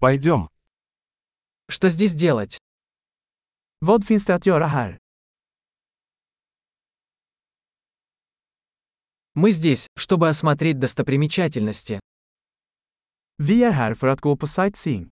[0.00, 0.48] Пойдем.
[1.68, 2.58] Что здесь делать?
[3.80, 4.98] Vad finns det att göra här?
[9.34, 12.00] Мы здесь, чтобы осмотреть достопримечательности.
[13.38, 15.10] Vi är här för att gå på sightseeing.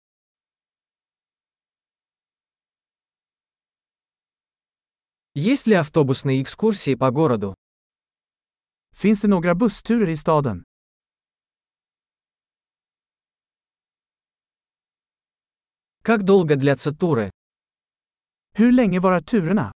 [5.35, 7.55] Есть ли автобусные экскурсии по городу?
[8.93, 10.65] Finns det några bussturer i staden?
[16.07, 17.33] Как долго длятся туры?
[18.57, 19.73] Hur länge varar turerna?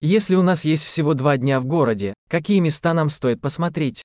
[0.00, 4.02] Если у нас есть всего два дня в городе, какие места нам стоит посмотреть?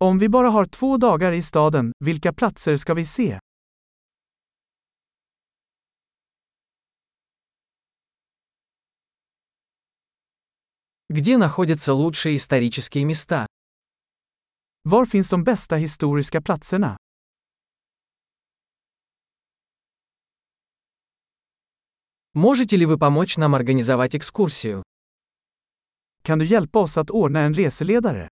[0.00, 3.40] Om vi bara har två dagar i staden, vilka platser ska vi se?
[11.08, 13.46] Где находятся лучшие исторические места?
[14.84, 16.96] Var finns de bästa historiska platserna?
[22.34, 24.84] Можете ли вы помочь нам организовать экскурсию?
[26.22, 28.28] Kan du hjälpa oss att ordna en reseledare?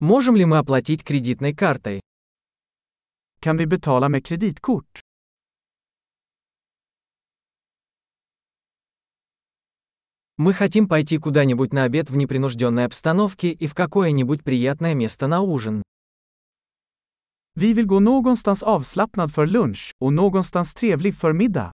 [0.00, 2.00] Можем ли мы оплатить кредитной картой?
[3.40, 5.00] Kan vi betala med kreditkort?
[10.38, 15.40] Мы хотим пойти куда-нибудь на обед в непринужденной обстановке и в какое-нибудь приятное место на
[15.40, 15.82] ужин.
[17.55, 21.71] Vi vill gå någonstans avslappnad för lunch och någonstans trevlig för middag.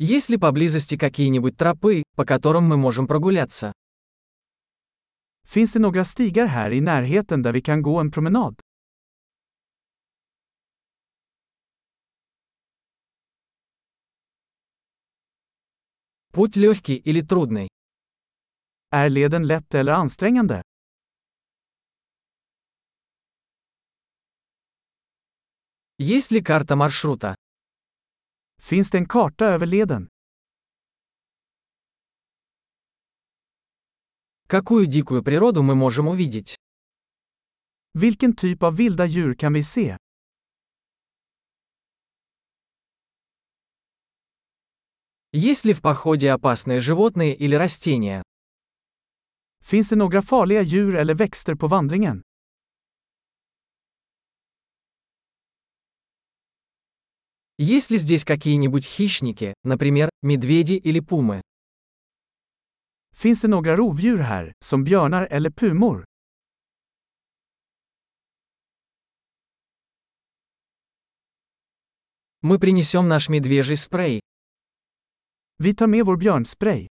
[0.00, 3.72] Есть ли поблизости какие-нибудь тропы, по которым мы можем прогуляться?
[5.44, 8.60] Finns det några stigar här i närheten där vi kan gå en promenad?
[16.32, 17.68] Путь легкий или трудный?
[18.95, 20.61] Är leden lätt eller ansträngande?
[25.97, 27.35] Есть ли карта маршрута?
[28.61, 30.09] Finns det en karta över leden?
[34.47, 36.55] Какую дикую природу мы можем увидеть?
[37.93, 39.97] Vilken typ av vilda djur kan vi se?
[45.31, 48.23] Есть ли в походе опасные животные или растения?
[49.63, 52.21] Finns det några farliga djur eller växter på vandringen?
[57.57, 61.41] Есть ли здесь какие-нибудь хищники, например, медведи или пумы?
[63.15, 66.05] Finns det några rovdjur här, som björnar eller pumor?
[72.41, 74.19] Мы принесем наш медвежий спрей.
[75.57, 76.92] Vi tar med vår björnspray.